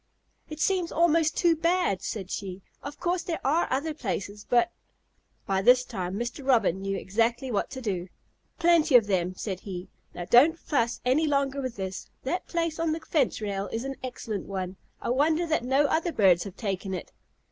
[0.49, 2.63] "It seems almost too bad," said she.
[2.81, 4.71] "Of course there are other places, but"
[5.45, 6.43] By this time Mr.
[6.43, 8.07] Robin knew exactly what to do.
[8.57, 9.89] "Plenty of them," said he.
[10.15, 12.09] "Now don't fuss any longer with this.
[12.23, 14.75] That place on the rail fence is an excellent one.
[15.03, 17.11] I wonder that no other birds have taken it."